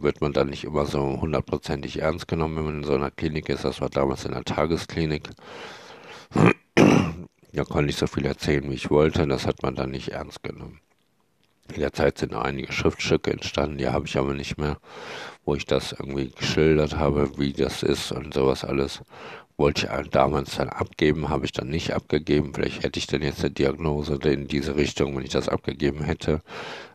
wird 0.00 0.20
man 0.20 0.32
dann 0.32 0.48
nicht 0.50 0.64
immer 0.64 0.86
so 0.86 1.20
hundertprozentig 1.20 2.00
ernst 2.00 2.28
genommen, 2.28 2.56
wenn 2.56 2.64
man 2.64 2.76
in 2.78 2.84
so 2.84 2.94
einer 2.94 3.10
Klinik 3.10 3.48
ist. 3.48 3.64
Das 3.64 3.80
war 3.80 3.88
damals 3.88 4.24
in 4.24 4.32
der 4.32 4.44
Tagesklinik. 4.44 5.30
Da 7.54 7.64
konnte 7.64 7.90
ich 7.90 7.96
so 7.96 8.06
viel 8.06 8.24
erzählen, 8.24 8.70
wie 8.70 8.74
ich 8.74 8.88
wollte. 8.88 9.26
Das 9.26 9.46
hat 9.46 9.62
man 9.62 9.74
dann 9.74 9.90
nicht 9.90 10.08
ernst 10.08 10.42
genommen. 10.42 10.80
In 11.72 11.80
der 11.80 11.92
Zeit 11.94 12.18
sind 12.18 12.34
einige 12.34 12.70
Schriftstücke 12.70 13.30
entstanden, 13.30 13.78
die 13.78 13.88
habe 13.88 14.06
ich 14.06 14.18
aber 14.18 14.34
nicht 14.34 14.58
mehr, 14.58 14.76
wo 15.46 15.54
ich 15.54 15.64
das 15.64 15.92
irgendwie 15.92 16.30
geschildert 16.30 16.96
habe, 16.96 17.38
wie 17.38 17.54
das 17.54 17.82
ist 17.82 18.12
und 18.12 18.34
sowas 18.34 18.62
alles. 18.62 19.00
Wollte 19.56 19.86
ich 19.86 20.08
damals 20.10 20.56
dann 20.56 20.68
abgeben, 20.68 21.30
habe 21.30 21.46
ich 21.46 21.52
dann 21.52 21.68
nicht 21.68 21.94
abgegeben. 21.94 22.52
Vielleicht 22.52 22.82
hätte 22.82 22.98
ich 22.98 23.06
dann 23.06 23.22
jetzt 23.22 23.40
eine 23.40 23.52
Diagnose 23.52 24.18
in 24.24 24.48
diese 24.48 24.76
Richtung, 24.76 25.16
wenn 25.16 25.24
ich 25.24 25.30
das 25.30 25.48
abgegeben 25.48 26.04
hätte. 26.04 26.42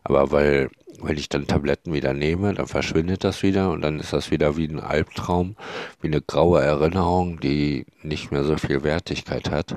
Aber 0.03 0.31
weil, 0.31 0.69
wenn 1.01 1.17
ich 1.17 1.29
dann 1.29 1.47
Tabletten 1.47 1.93
wieder 1.93 2.13
nehme, 2.13 2.53
dann 2.53 2.67
verschwindet 2.67 3.23
das 3.23 3.41
wieder 3.41 3.71
und 3.71 3.81
dann 3.81 3.99
ist 3.99 4.13
das 4.13 4.29
wieder 4.29 4.57
wie 4.57 4.67
ein 4.67 4.79
Albtraum, 4.79 5.55
wie 6.01 6.07
eine 6.07 6.21
graue 6.21 6.61
Erinnerung, 6.61 7.39
die 7.39 7.85
nicht 8.03 8.31
mehr 8.31 8.43
so 8.43 8.57
viel 8.57 8.83
Wertigkeit 8.83 9.49
hat. 9.49 9.75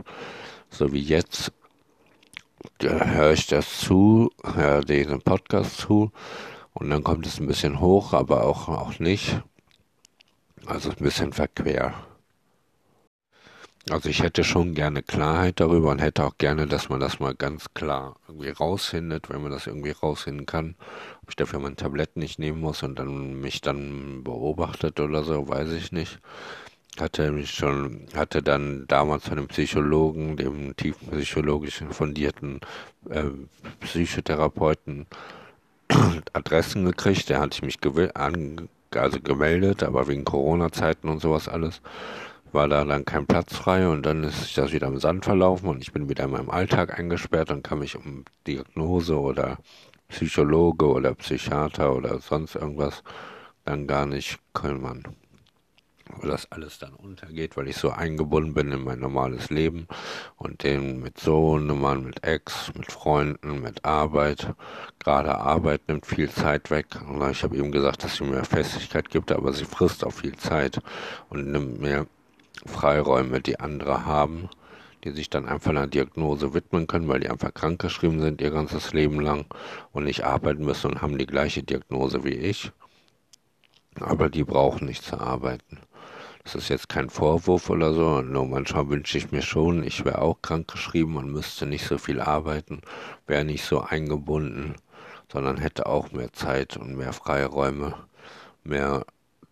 So 0.68 0.92
wie 0.92 1.00
jetzt 1.00 1.52
höre 2.80 3.32
ich 3.32 3.46
das 3.46 3.78
zu, 3.80 4.30
höre 4.44 4.82
den 4.82 5.20
Podcast 5.22 5.78
zu 5.78 6.12
und 6.74 6.90
dann 6.90 7.04
kommt 7.04 7.26
es 7.26 7.40
ein 7.40 7.46
bisschen 7.46 7.80
hoch, 7.80 8.12
aber 8.12 8.44
auch, 8.44 8.68
auch 8.68 8.98
nicht. 8.98 9.42
Also 10.66 10.90
ein 10.90 10.96
bisschen 10.96 11.32
verquer. 11.32 11.94
Also 13.88 14.08
ich 14.08 14.22
hätte 14.22 14.44
schon 14.44 14.74
gerne 14.74 15.02
Klarheit 15.02 15.58
darüber 15.58 15.90
und 15.90 16.00
hätte 16.00 16.24
auch 16.24 16.36
gerne, 16.38 16.66
dass 16.66 16.90
man 16.90 17.00
das 17.00 17.18
mal 17.18 17.34
ganz 17.34 17.72
klar 17.74 18.16
irgendwie 18.28 18.50
rausfindet, 18.50 19.30
wenn 19.30 19.42
man 19.42 19.50
das 19.50 19.66
irgendwie 19.66 19.90
rausfinden 19.90 20.46
kann. 20.46 20.76
Ob 21.22 21.30
ich 21.30 21.36
dafür 21.36 21.58
mein 21.58 21.76
Tablett 21.76 22.16
nicht 22.16 22.38
nehmen 22.38 22.60
muss 22.60 22.82
und 22.82 22.98
dann 22.98 23.40
mich 23.40 23.62
dann 23.62 24.22
beobachtet 24.22 25.00
oder 25.00 25.24
so, 25.24 25.48
weiß 25.48 25.72
ich 25.72 25.92
nicht 25.92 26.20
hatte 26.98 27.30
mich 27.30 27.50
schon, 27.50 28.06
hatte 28.14 28.42
dann 28.42 28.84
damals 28.88 29.24
von 29.28 29.38
einem 29.38 29.48
Psychologen, 29.48 30.36
dem 30.36 30.76
tiefenpsychologischen 30.76 31.92
fundierten 31.92 32.60
äh, 33.08 33.24
Psychotherapeuten, 33.80 35.06
Adressen 36.32 36.84
gekriegt. 36.84 37.28
Der 37.28 37.40
hatte 37.40 37.64
mich 37.64 37.78
an, 38.14 38.68
also 38.94 39.20
gemeldet, 39.20 39.82
aber 39.82 40.08
wegen 40.08 40.24
Corona-Zeiten 40.24 41.08
und 41.08 41.20
sowas 41.20 41.48
alles 41.48 41.80
war 42.52 42.68
da 42.68 42.84
dann 42.84 43.04
kein 43.04 43.26
Platz 43.26 43.54
frei 43.54 43.88
und 43.88 44.04
dann 44.04 44.24
ist 44.24 44.58
das 44.58 44.72
wieder 44.72 44.88
im 44.88 44.98
Sand 44.98 45.24
verlaufen 45.24 45.68
und 45.68 45.82
ich 45.82 45.92
bin 45.92 46.08
wieder 46.08 46.24
in 46.24 46.32
meinem 46.32 46.50
Alltag 46.50 46.98
eingesperrt 46.98 47.50
und 47.50 47.62
kann 47.62 47.78
mich 47.78 47.96
um 47.96 48.24
Diagnose 48.46 49.18
oder 49.18 49.58
Psychologe 50.08 50.86
oder 50.86 51.14
Psychiater 51.14 51.94
oder 51.94 52.18
sonst 52.18 52.56
irgendwas 52.56 53.04
dann 53.64 53.86
gar 53.86 54.06
nicht 54.06 54.40
kümmern. 54.52 55.04
Wo 56.16 56.26
das 56.26 56.50
alles 56.52 56.78
dann 56.78 56.94
untergeht, 56.94 57.56
weil 57.56 57.68
ich 57.68 57.76
so 57.76 57.90
eingebunden 57.90 58.54
bin 58.54 58.72
in 58.72 58.84
mein 58.84 58.98
normales 58.98 59.50
Leben 59.50 59.86
und 60.36 60.62
den 60.62 61.00
mit 61.00 61.18
Sohnemann, 61.18 62.04
mit 62.04 62.24
Ex, 62.24 62.72
mit 62.74 62.90
Freunden, 62.90 63.60
mit 63.60 63.84
Arbeit. 63.84 64.54
Gerade 64.98 65.38
Arbeit 65.38 65.88
nimmt 65.88 66.06
viel 66.06 66.30
Zeit 66.30 66.70
weg. 66.70 66.86
Und 67.08 67.28
ich 67.30 67.42
habe 67.42 67.56
ihm 67.56 67.72
gesagt, 67.72 68.04
dass 68.04 68.16
sie 68.16 68.24
mir 68.24 68.44
Festigkeit 68.44 69.10
gibt, 69.10 69.32
aber 69.32 69.52
sie 69.52 69.64
frisst 69.64 70.04
auch 70.04 70.12
viel 70.12 70.36
Zeit 70.36 70.80
und 71.28 71.50
nimmt 71.50 71.80
mir 71.80 72.06
Freiräume, 72.66 73.40
die 73.40 73.58
andere 73.58 74.04
haben, 74.04 74.48
die 75.04 75.12
sich 75.12 75.30
dann 75.30 75.48
einfach 75.48 75.70
einer 75.70 75.86
Diagnose 75.86 76.52
widmen 76.52 76.86
können, 76.86 77.08
weil 77.08 77.20
die 77.20 77.30
einfach 77.30 77.54
krankgeschrieben 77.54 78.20
sind 78.20 78.40
ihr 78.40 78.50
ganzes 78.50 78.92
Leben 78.92 79.20
lang 79.20 79.46
und 79.92 80.04
nicht 80.04 80.24
arbeiten 80.24 80.64
müssen 80.64 80.92
und 80.92 81.02
haben 81.02 81.18
die 81.18 81.26
gleiche 81.26 81.62
Diagnose 81.62 82.24
wie 82.24 82.34
ich. 82.34 82.70
Aber 83.98 84.28
die 84.28 84.44
brauchen 84.44 84.86
nicht 84.86 85.02
zu 85.02 85.18
arbeiten. 85.18 85.78
Das 86.44 86.54
ist 86.54 86.70
jetzt 86.70 86.88
kein 86.88 87.10
Vorwurf 87.10 87.68
oder 87.68 87.92
so, 87.92 88.22
nur 88.22 88.46
manchmal 88.46 88.88
wünsche 88.88 89.18
ich 89.18 89.30
mir 89.30 89.42
schon, 89.42 89.84
ich 89.84 90.04
wäre 90.04 90.22
auch 90.22 90.40
krankgeschrieben 90.40 91.16
und 91.16 91.30
müsste 91.30 91.66
nicht 91.66 91.86
so 91.86 91.98
viel 91.98 92.20
arbeiten, 92.20 92.80
wäre 93.26 93.44
nicht 93.44 93.64
so 93.64 93.80
eingebunden, 93.82 94.74
sondern 95.30 95.58
hätte 95.58 95.86
auch 95.86 96.12
mehr 96.12 96.32
Zeit 96.32 96.76
und 96.78 96.96
mehr 96.96 97.12
Freiräume, 97.12 97.94
mehr, 98.64 99.04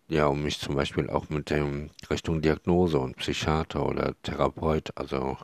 ja, 0.09 0.26
um 0.26 0.42
mich 0.42 0.61
zum 0.61 0.76
Beispiel 0.76 1.11
auch 1.11 1.28
mit 1.28 1.50
dem 1.50 1.90
Richtung 2.11 2.40
Diagnose 2.40 2.99
und 2.99 3.16
Psychiater 3.18 3.85
oder 3.87 4.14
Therapeut, 4.23 4.90
also 4.95 5.37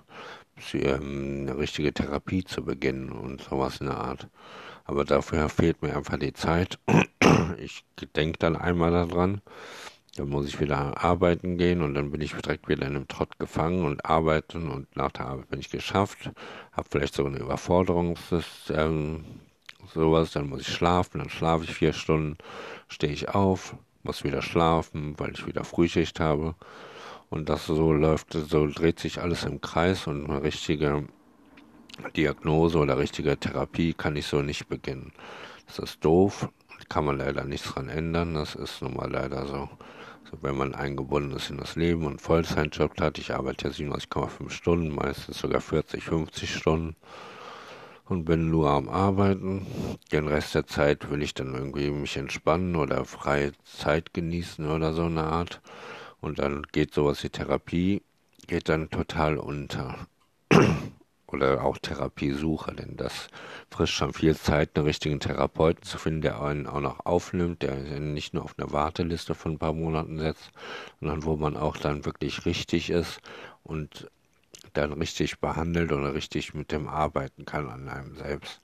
ähm, 0.72 1.42
eine 1.42 1.58
richtige 1.58 1.92
Therapie 1.92 2.44
zu 2.44 2.64
beginnen 2.64 3.12
und 3.12 3.42
sowas 3.42 3.80
in 3.80 3.86
der 3.88 3.98
Art. 3.98 4.28
Aber 4.86 5.04
dafür 5.04 5.48
fehlt 5.50 5.82
mir 5.82 5.96
einfach 5.96 6.18
die 6.18 6.32
Zeit. 6.32 6.78
Ich 7.58 7.84
denke 8.16 8.38
dann 8.38 8.56
einmal 8.56 8.90
daran 8.90 9.40
dann 10.16 10.28
muss 10.28 10.46
ich 10.46 10.60
wieder 10.60 11.02
arbeiten 11.02 11.58
gehen 11.58 11.82
und 11.82 11.94
dann 11.94 12.10
bin 12.10 12.20
ich 12.20 12.32
direkt 12.32 12.68
wieder 12.68 12.86
in 12.86 12.96
einem 12.96 13.08
Trott 13.08 13.38
gefangen 13.38 13.84
und 13.84 14.04
arbeiten 14.04 14.70
und 14.70 14.94
nach 14.96 15.10
der 15.10 15.26
Arbeit 15.26 15.50
bin 15.50 15.60
ich 15.60 15.70
geschafft, 15.70 16.30
habe 16.72 16.88
vielleicht 16.90 17.14
so 17.14 17.24
eine 17.24 17.38
Überforderung, 17.38 18.16
ähm, 18.70 19.24
sowas, 19.92 20.32
dann 20.32 20.48
muss 20.48 20.62
ich 20.62 20.68
schlafen, 20.68 21.18
dann 21.18 21.30
schlafe 21.30 21.64
ich 21.64 21.74
vier 21.74 21.92
Stunden, 21.92 22.38
stehe 22.88 23.12
ich 23.12 23.30
auf, 23.30 23.76
muss 24.02 24.22
wieder 24.22 24.42
schlafen, 24.42 25.14
weil 25.18 25.32
ich 25.32 25.46
wieder 25.46 25.64
Frühschicht 25.64 26.20
habe. 26.20 26.54
Und 27.30 27.48
das 27.48 27.66
so 27.66 27.92
läuft, 27.92 28.32
so 28.34 28.66
dreht 28.68 29.00
sich 29.00 29.20
alles 29.20 29.44
im 29.44 29.60
Kreis 29.60 30.06
und 30.06 30.30
eine 30.30 30.42
richtige 30.42 31.04
Diagnose 32.16 32.78
oder 32.78 32.98
richtige 32.98 33.36
Therapie 33.36 33.94
kann 33.94 34.14
ich 34.14 34.26
so 34.26 34.42
nicht 34.42 34.68
beginnen. 34.68 35.12
Das 35.66 35.78
ist 35.78 36.04
doof, 36.04 36.48
kann 36.88 37.04
man 37.04 37.18
leider 37.18 37.44
nichts 37.44 37.72
dran 37.72 37.88
ändern, 37.88 38.34
das 38.34 38.54
ist 38.54 38.82
nun 38.82 38.94
mal 38.94 39.10
leider 39.10 39.46
so. 39.46 39.68
So, 40.30 40.38
wenn 40.42 40.56
man 40.56 40.74
eingebunden 40.74 41.36
ist 41.36 41.50
in 41.50 41.58
das 41.58 41.76
Leben 41.76 42.06
und 42.06 42.20
Vollzeitjob 42.20 43.00
hat, 43.00 43.18
ich 43.18 43.34
arbeite 43.34 43.68
ja 43.68 43.74
37,5 43.74 44.50
Stunden, 44.50 44.94
meistens 44.94 45.38
sogar 45.38 45.60
40, 45.60 46.04
50 46.04 46.54
Stunden 46.54 46.96
und 48.06 48.24
bin 48.24 48.50
nur 48.50 48.70
am 48.70 48.88
Arbeiten. 48.88 49.66
Den 50.12 50.28
Rest 50.28 50.54
der 50.54 50.66
Zeit 50.66 51.10
will 51.10 51.22
ich 51.22 51.34
dann 51.34 51.54
irgendwie 51.54 51.90
mich 51.90 52.16
entspannen 52.16 52.76
oder 52.76 53.04
freie 53.04 53.52
Zeit 53.64 54.14
genießen 54.14 54.68
oder 54.68 54.92
so 54.92 55.04
eine 55.04 55.24
Art. 55.24 55.60
Und 56.20 56.38
dann 56.38 56.62
geht 56.72 56.94
sowas 56.94 57.22
wie 57.22 57.28
Therapie, 57.28 58.02
geht 58.46 58.68
dann 58.68 58.90
total 58.90 59.38
unter 59.38 60.06
oder 61.34 61.62
auch 61.64 61.78
Therapiesuche, 61.78 62.74
denn 62.74 62.96
das 62.96 63.28
frisst 63.70 63.92
schon 63.92 64.12
viel 64.12 64.36
Zeit, 64.36 64.70
einen 64.74 64.86
richtigen 64.86 65.20
Therapeuten 65.20 65.82
zu 65.82 65.98
finden, 65.98 66.22
der 66.22 66.40
einen 66.40 66.66
auch 66.66 66.80
noch 66.80 67.04
aufnimmt, 67.04 67.62
der 67.62 67.74
nicht 67.74 68.34
nur 68.34 68.44
auf 68.44 68.54
eine 68.56 68.72
Warteliste 68.72 69.34
von 69.34 69.52
ein 69.52 69.58
paar 69.58 69.72
Monaten 69.72 70.18
setzt, 70.18 70.50
sondern 71.00 71.24
wo 71.24 71.36
man 71.36 71.56
auch 71.56 71.76
dann 71.76 72.04
wirklich 72.04 72.46
richtig 72.46 72.90
ist 72.90 73.20
und 73.62 74.08
dann 74.72 74.92
richtig 74.92 75.40
behandelt 75.40 75.92
oder 75.92 76.14
richtig 76.14 76.54
mit 76.54 76.72
dem 76.72 76.88
arbeiten 76.88 77.44
kann 77.44 77.68
an 77.68 77.88
einem 77.88 78.16
selbst. 78.16 78.60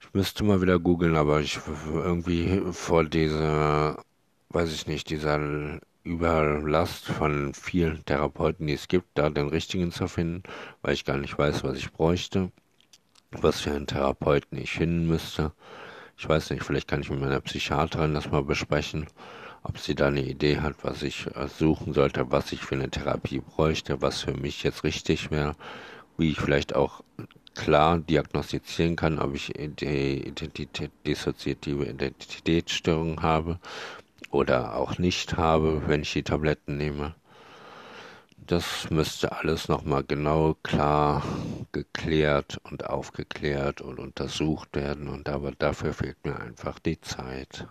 Ich 0.00 0.12
müsste 0.14 0.44
mal 0.44 0.62
wieder 0.62 0.78
googeln, 0.78 1.16
aber 1.16 1.40
ich 1.40 1.58
irgendwie 1.92 2.62
vor 2.72 3.04
dieser, 3.04 4.02
weiß 4.50 4.72
ich 4.72 4.86
nicht, 4.86 5.10
dieser 5.10 5.80
Überlast 6.06 7.06
von 7.06 7.52
vielen 7.52 8.04
Therapeuten, 8.04 8.68
die 8.68 8.74
es 8.74 8.86
gibt, 8.86 9.08
da 9.14 9.28
den 9.28 9.48
richtigen 9.48 9.90
zu 9.90 10.06
finden, 10.06 10.44
weil 10.80 10.94
ich 10.94 11.04
gar 11.04 11.16
nicht 11.16 11.36
weiß, 11.36 11.64
was 11.64 11.76
ich 11.76 11.90
bräuchte, 11.90 12.52
was 13.32 13.60
für 13.60 13.72
einen 13.72 13.88
Therapeuten 13.88 14.56
ich 14.56 14.70
finden 14.70 15.08
müsste. 15.08 15.50
Ich 16.16 16.28
weiß 16.28 16.50
nicht, 16.50 16.62
vielleicht 16.62 16.86
kann 16.86 17.00
ich 17.00 17.10
mit 17.10 17.20
meiner 17.20 17.40
Psychiaterin 17.40 18.14
das 18.14 18.30
mal 18.30 18.44
besprechen, 18.44 19.08
ob 19.64 19.78
sie 19.78 19.96
da 19.96 20.06
eine 20.06 20.22
Idee 20.22 20.60
hat, 20.60 20.76
was 20.82 21.02
ich 21.02 21.26
äh, 21.34 21.48
suchen 21.48 21.92
sollte, 21.92 22.30
was 22.30 22.52
ich 22.52 22.60
für 22.60 22.76
eine 22.76 22.88
Therapie 22.88 23.40
bräuchte, 23.40 24.00
was 24.00 24.22
für 24.22 24.34
mich 24.34 24.62
jetzt 24.62 24.84
richtig 24.84 25.32
wäre, 25.32 25.56
wie 26.16 26.30
ich 26.30 26.38
vielleicht 26.38 26.76
auch 26.76 27.02
klar 27.56 27.98
diagnostizieren 27.98 28.94
kann, 28.94 29.18
ob 29.18 29.34
ich 29.34 29.52
die 29.56 30.22
Identität, 30.28 30.92
dissoziative 31.04 31.86
Identitätsstörung 31.86 33.22
habe 33.22 33.58
oder 34.30 34.76
auch 34.76 34.98
nicht 34.98 35.36
habe, 35.36 35.82
wenn 35.86 36.02
ich 36.02 36.12
die 36.12 36.22
Tabletten 36.22 36.76
nehme. 36.76 37.14
Das 38.36 38.90
müsste 38.90 39.32
alles 39.32 39.68
nochmal 39.68 40.04
genau 40.04 40.54
klar 40.62 41.24
geklärt 41.72 42.58
und 42.64 42.86
aufgeklärt 42.86 43.80
und 43.80 43.98
untersucht 43.98 44.76
werden 44.76 45.08
und 45.08 45.28
aber 45.28 45.50
dafür 45.50 45.92
fehlt 45.92 46.24
mir 46.24 46.38
einfach 46.38 46.78
die 46.78 47.00
Zeit. 47.00 47.66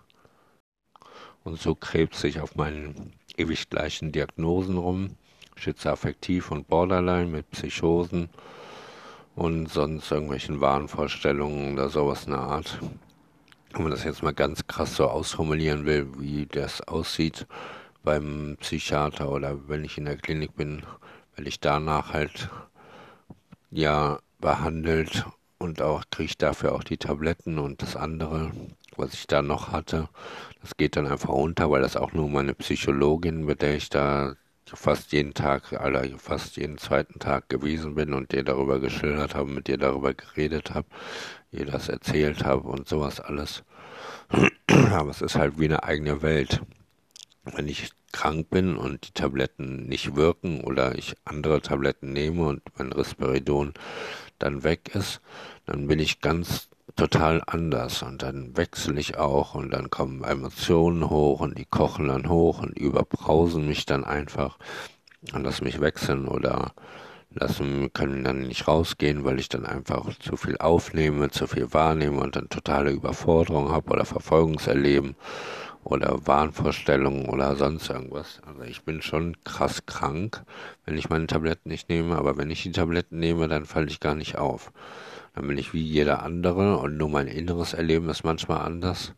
Und 1.44 1.58
so 1.58 1.74
krebs 1.74 2.24
ich 2.24 2.40
auf 2.40 2.56
meinen 2.56 3.14
ewig 3.36 3.70
gleichen 3.70 4.12
Diagnosen 4.12 4.76
rum, 4.76 5.16
schizoaffektiv 5.56 6.50
und 6.50 6.68
Borderline 6.68 7.28
mit 7.28 7.50
Psychosen 7.52 8.28
und 9.34 9.68
sonst 9.68 10.10
irgendwelchen 10.10 10.60
Wahnvorstellungen 10.60 11.74
oder 11.74 11.88
sowas 11.88 12.24
in 12.24 12.32
der 12.32 12.40
Art 12.40 12.80
wenn 13.76 13.82
man 13.82 13.92
das 13.92 14.04
jetzt 14.04 14.22
mal 14.22 14.32
ganz 14.32 14.66
krass 14.66 14.96
so 14.96 15.06
ausformulieren 15.06 15.84
will, 15.84 16.08
wie 16.18 16.46
das 16.46 16.80
aussieht 16.88 17.46
beim 18.02 18.56
Psychiater 18.60 19.30
oder 19.30 19.68
wenn 19.68 19.84
ich 19.84 19.98
in 19.98 20.06
der 20.06 20.16
Klinik 20.16 20.56
bin, 20.56 20.82
werde 21.34 21.48
ich 21.48 21.60
danach 21.60 22.14
halt 22.14 22.48
ja 23.70 24.18
behandelt 24.40 25.26
und 25.58 25.82
auch 25.82 26.04
kriege 26.10 26.26
ich 26.26 26.38
dafür 26.38 26.74
auch 26.74 26.84
die 26.84 26.96
Tabletten 26.96 27.58
und 27.58 27.82
das 27.82 27.96
andere, 27.96 28.50
was 28.96 29.12
ich 29.12 29.26
da 29.26 29.42
noch 29.42 29.72
hatte, 29.72 30.08
das 30.62 30.78
geht 30.78 30.96
dann 30.96 31.06
einfach 31.06 31.28
runter, 31.28 31.70
weil 31.70 31.82
das 31.82 31.96
auch 31.96 32.12
nur 32.14 32.30
meine 32.30 32.54
Psychologin, 32.54 33.44
mit 33.44 33.60
der 33.60 33.76
ich 33.76 33.90
da 33.90 34.36
fast 34.74 35.12
jeden 35.12 35.34
Tag, 35.34 35.72
aller 35.72 36.04
fast 36.18 36.56
jeden 36.56 36.78
zweiten 36.78 37.18
Tag 37.18 37.48
gewesen 37.48 37.94
bin 37.94 38.12
und 38.12 38.32
dir 38.32 38.42
darüber 38.42 38.80
geschildert 38.80 39.34
habe, 39.34 39.50
mit 39.50 39.68
dir 39.68 39.78
darüber 39.78 40.14
geredet 40.14 40.74
habe, 40.74 40.88
ihr 41.52 41.66
das 41.66 41.88
erzählt 41.88 42.44
habe 42.44 42.68
und 42.68 42.88
sowas 42.88 43.20
alles. 43.20 43.64
Aber 44.90 45.10
es 45.10 45.22
ist 45.22 45.36
halt 45.36 45.58
wie 45.58 45.66
eine 45.66 45.84
eigene 45.84 46.22
Welt. 46.22 46.62
Wenn 47.44 47.68
ich 47.68 47.90
krank 48.12 48.50
bin 48.50 48.76
und 48.76 49.06
die 49.06 49.12
Tabletten 49.12 49.86
nicht 49.86 50.16
wirken 50.16 50.62
oder 50.62 50.96
ich 50.96 51.14
andere 51.24 51.60
Tabletten 51.60 52.12
nehme 52.12 52.46
und 52.46 52.62
mein 52.76 52.92
Risperidon 52.92 53.74
dann 54.38 54.64
weg 54.64 54.94
ist, 54.94 55.20
dann 55.66 55.86
bin 55.86 55.98
ich 55.98 56.20
ganz 56.20 56.68
total 56.94 57.42
anders 57.46 58.02
und 58.02 58.22
dann 58.22 58.56
wechsle 58.56 59.00
ich 59.00 59.18
auch 59.18 59.54
und 59.54 59.70
dann 59.70 59.90
kommen 59.90 60.22
Emotionen 60.22 61.10
hoch 61.10 61.40
und 61.40 61.58
die 61.58 61.64
kochen 61.64 62.08
dann 62.08 62.28
hoch 62.28 62.60
und 62.62 62.78
überbrausen 62.78 63.66
mich 63.66 63.86
dann 63.86 64.04
einfach 64.04 64.58
und 65.34 65.42
lassen 65.42 65.64
mich 65.64 65.80
wechseln 65.80 66.28
oder 66.28 66.72
lassen, 67.30 67.92
können 67.92 68.24
dann 68.24 68.42
nicht 68.42 68.66
rausgehen, 68.68 69.24
weil 69.24 69.38
ich 69.38 69.48
dann 69.48 69.66
einfach 69.66 70.06
zu 70.18 70.36
viel 70.36 70.56
aufnehme, 70.58 71.30
zu 71.30 71.46
viel 71.46 71.72
wahrnehme 71.72 72.20
und 72.20 72.36
dann 72.36 72.48
totale 72.48 72.90
Überforderung 72.90 73.70
habe 73.70 73.90
oder 73.90 74.04
Verfolgungserleben 74.04 75.16
oder 75.84 76.26
Wahnvorstellungen 76.26 77.26
oder 77.26 77.54
sonst 77.56 77.90
irgendwas. 77.90 78.40
Also 78.46 78.62
ich 78.62 78.82
bin 78.84 79.02
schon 79.02 79.36
krass 79.44 79.86
krank, 79.86 80.42
wenn 80.84 80.96
ich 80.96 81.10
meine 81.10 81.26
Tabletten 81.26 81.68
nicht 81.68 81.88
nehme, 81.88 82.16
aber 82.16 82.36
wenn 82.36 82.50
ich 82.50 82.62
die 82.62 82.72
Tabletten 82.72 83.18
nehme, 83.18 83.48
dann 83.48 83.66
falle 83.66 83.86
ich 83.86 84.00
gar 84.00 84.14
nicht 84.14 84.38
auf. 84.38 84.72
Dann 85.36 85.48
bin 85.48 85.58
ich 85.58 85.74
wie 85.74 85.82
jeder 85.82 86.22
andere 86.22 86.78
und 86.78 86.96
nur 86.96 87.10
mein 87.10 87.28
inneres 87.28 87.74
Erleben 87.74 88.08
ist 88.08 88.24
manchmal 88.24 88.62
anders. 88.62 89.12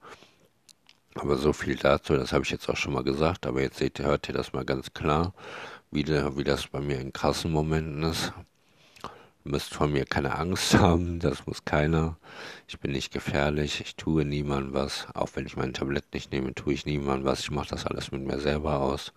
Aber 1.15 1.37
so 1.37 1.53
viel 1.53 1.77
dazu, 1.77 2.15
das 2.17 2.33
habe 2.33 2.43
ich 2.45 2.51
jetzt 2.51 2.69
auch 2.69 2.77
schon 2.77 2.93
mal 2.93 3.05
gesagt, 3.05 3.47
aber 3.47 3.63
jetzt 3.63 3.79
seht 3.79 4.01
ihr, 4.01 4.07
hört 4.07 4.29
ihr 4.29 4.35
das 4.35 4.53
mal 4.53 4.65
ganz 4.65 4.93
klar, 4.93 5.33
wie, 5.93 6.05
wie 6.09 6.45
das 6.45 6.67
bei 6.67 6.81
mir 6.81 6.99
in 6.99 7.13
krassen 7.13 7.53
Momenten 7.53 8.03
ist. 8.03 8.33
Ihr 9.45 9.53
müsst 9.53 9.73
von 9.73 9.93
mir 9.93 10.07
keine 10.07 10.37
Angst 10.37 10.75
haben, 10.79 11.21
das 11.21 11.47
muss 11.47 11.65
keiner. 11.65 12.17
Ich 12.67 12.81
bin 12.81 12.91
nicht 12.91 13.13
gefährlich, 13.13 13.81
ich 13.81 13.95
tue 13.95 14.25
niemandem 14.25 14.75
was. 14.75 15.07
Auch 15.15 15.29
wenn 15.35 15.47
ich 15.47 15.57
meine 15.57 15.73
Tabletten 15.73 16.09
nicht 16.15 16.33
nehme, 16.33 16.53
tue 16.53 16.73
ich 16.73 16.85
niemandem 16.85 17.27
was. 17.27 17.41
Ich 17.41 17.53
mache 17.53 17.69
das 17.69 17.87
alles 17.87 18.11
mit 18.11 18.27
mir 18.27 18.41
selber 18.41 18.81
aus. 18.81 19.13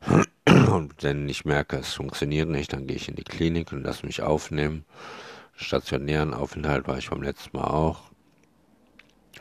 Und 0.46 1.04
wenn 1.04 1.28
ich 1.28 1.44
merke, 1.44 1.76
es 1.76 1.94
funktioniert 1.94 2.48
nicht, 2.48 2.72
dann 2.72 2.88
gehe 2.88 2.96
ich 2.96 3.08
in 3.08 3.14
die 3.14 3.24
Klinik 3.24 3.72
und 3.72 3.82
lasse 3.82 4.06
mich 4.06 4.22
aufnehmen 4.22 4.84
stationären 5.56 6.34
Aufenthalt 6.34 6.86
war 6.86 6.98
ich 6.98 7.10
beim 7.10 7.22
letzten 7.22 7.56
Mal 7.56 7.64
auch. 7.64 8.02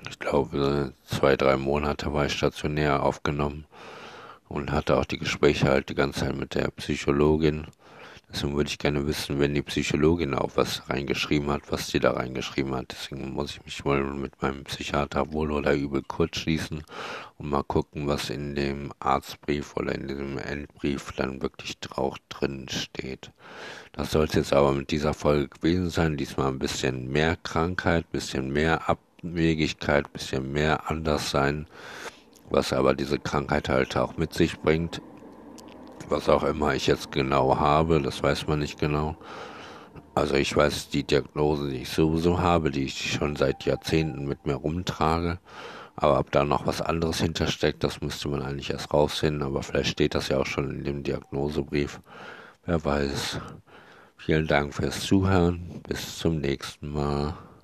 Ich 0.09 0.19
glaube, 0.19 0.93
zwei, 1.05 1.35
drei 1.35 1.57
Monate 1.57 2.13
war 2.13 2.25
ich 2.25 2.33
stationär 2.33 3.03
aufgenommen. 3.03 3.65
und 4.47 4.71
hatte 4.71 4.97
auch 4.97 5.05
die 5.05 5.17
Gespräche 5.17 5.67
halt 5.67 5.89
die 5.89 5.95
ganze 5.95 6.21
Zeit 6.21 6.35
mit 6.35 6.55
der 6.55 6.69
Psychologin. 6.69 7.67
Deswegen 8.35 8.57
würde 8.57 8.69
ich 8.69 8.79
gerne 8.79 9.07
wissen, 9.07 9.39
wenn 9.39 9.53
die 9.53 9.61
Psychologin 9.61 10.33
auch 10.33 10.51
was 10.55 10.89
reingeschrieben 10.89 11.49
hat, 11.51 11.71
was 11.71 11.87
die 11.87 12.01
da 12.01 12.11
reingeschrieben 12.11 12.75
hat. 12.75 12.87
Deswegen 12.91 13.31
muss 13.31 13.51
ich 13.51 13.63
mich 13.63 13.85
wohl 13.85 14.03
mit 14.03 14.41
meinem 14.41 14.65
Psychiater 14.65 15.31
wohl 15.31 15.53
oder 15.53 15.73
übel 15.73 16.03
kurz 16.05 16.39
schließen 16.39 16.83
und 17.37 17.49
mal 17.49 17.63
gucken, 17.63 18.07
was 18.07 18.29
in 18.29 18.53
dem 18.53 18.91
Arztbrief 18.99 19.77
oder 19.77 19.95
in 19.95 20.09
diesem 20.09 20.37
Endbrief 20.37 21.13
dann 21.13 21.41
wirklich 21.41 21.77
auch 21.95 22.17
drin 22.27 22.67
steht. 22.67 23.31
Das 23.93 24.11
soll 24.11 24.25
es 24.25 24.33
jetzt 24.33 24.51
aber 24.51 24.73
mit 24.73 24.91
dieser 24.91 25.13
Folge 25.13 25.47
gewesen 25.47 25.89
sein. 25.89 26.17
Diesmal 26.17 26.49
ein 26.49 26.59
bisschen 26.59 27.09
mehr 27.09 27.37
Krankheit, 27.37 28.11
bisschen 28.11 28.51
mehr 28.51 28.89
Abwegigkeit, 28.89 30.11
bisschen 30.11 30.51
mehr 30.51 30.91
anders 30.91 31.31
sein, 31.31 31.67
was 32.49 32.73
aber 32.73 32.95
diese 32.95 33.17
Krankheit 33.17 33.69
halt 33.69 33.95
auch 33.95 34.17
mit 34.17 34.33
sich 34.33 34.59
bringt. 34.59 35.01
Was 36.07 36.29
auch 36.29 36.43
immer 36.43 36.75
ich 36.75 36.87
jetzt 36.87 37.11
genau 37.11 37.57
habe, 37.59 38.01
das 38.01 38.21
weiß 38.21 38.47
man 38.47 38.59
nicht 38.59 38.79
genau. 38.79 39.15
Also 40.13 40.35
ich 40.35 40.55
weiß 40.55 40.89
die 40.89 41.03
Diagnose, 41.03 41.69
die 41.69 41.81
ich 41.81 41.89
sowieso 41.89 42.39
habe, 42.39 42.71
die 42.71 42.85
ich 42.85 43.13
schon 43.13 43.35
seit 43.35 43.65
Jahrzehnten 43.65 44.25
mit 44.25 44.45
mir 44.45 44.55
rumtrage. 44.55 45.39
Aber 45.95 46.19
ob 46.19 46.31
da 46.31 46.43
noch 46.43 46.67
was 46.67 46.81
anderes 46.81 47.19
hintersteckt, 47.19 47.83
das 47.83 48.01
müsste 48.01 48.29
man 48.29 48.41
eigentlich 48.41 48.69
erst 48.69 48.93
rausfinden. 48.93 49.43
Aber 49.43 49.63
vielleicht 49.63 49.89
steht 49.89 50.15
das 50.15 50.29
ja 50.29 50.37
auch 50.37 50.45
schon 50.45 50.71
in 50.71 50.83
dem 50.83 51.03
Diagnosebrief. 51.03 52.01
Wer 52.65 52.83
weiß. 52.83 53.39
Vielen 54.17 54.47
Dank 54.47 54.73
fürs 54.73 55.01
Zuhören. 55.01 55.81
Bis 55.87 56.19
zum 56.19 56.39
nächsten 56.39 56.89
Mal. 56.89 57.33